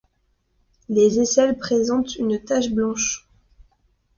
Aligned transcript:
Les 0.89 1.19
aisselles 1.19 1.59
présentent 1.59 2.15
une 2.15 2.43
tache 2.43 2.71
blanche. 2.71 3.29